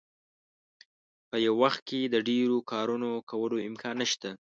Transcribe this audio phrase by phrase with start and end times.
[1.29, 4.29] په یو وخت کې د ډیرو کارونو کولو امکان نشته.